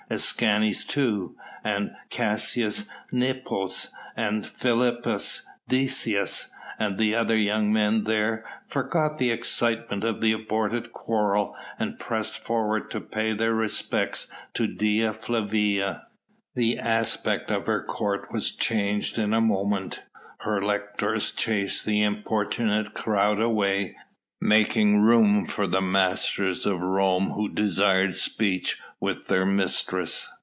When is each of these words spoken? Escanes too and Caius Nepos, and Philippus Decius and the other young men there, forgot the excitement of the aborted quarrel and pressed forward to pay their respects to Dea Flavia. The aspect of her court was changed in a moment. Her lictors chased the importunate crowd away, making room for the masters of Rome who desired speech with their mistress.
Escanes 0.09 0.83
too 0.83 1.37
and 1.63 1.89
Caius 2.09 2.85
Nepos, 3.13 3.93
and 4.17 4.45
Philippus 4.45 5.47
Decius 5.69 6.49
and 6.77 6.97
the 6.97 7.15
other 7.15 7.37
young 7.37 7.71
men 7.71 8.03
there, 8.03 8.43
forgot 8.67 9.17
the 9.19 9.31
excitement 9.31 10.03
of 10.03 10.19
the 10.19 10.33
aborted 10.33 10.91
quarrel 10.91 11.55
and 11.79 11.97
pressed 11.97 12.39
forward 12.43 12.91
to 12.91 12.99
pay 12.99 13.31
their 13.31 13.53
respects 13.53 14.27
to 14.53 14.67
Dea 14.67 15.13
Flavia. 15.13 16.07
The 16.55 16.77
aspect 16.77 17.49
of 17.49 17.67
her 17.67 17.81
court 17.81 18.33
was 18.33 18.51
changed 18.51 19.17
in 19.17 19.33
a 19.33 19.39
moment. 19.39 20.01
Her 20.39 20.61
lictors 20.61 21.31
chased 21.31 21.85
the 21.85 22.03
importunate 22.03 22.93
crowd 22.93 23.39
away, 23.39 23.95
making 24.43 24.99
room 24.99 25.45
for 25.45 25.67
the 25.67 25.79
masters 25.81 26.65
of 26.65 26.81
Rome 26.81 27.29
who 27.29 27.47
desired 27.47 28.15
speech 28.15 28.75
with 28.99 29.27
their 29.27 29.45
mistress. 29.45 30.31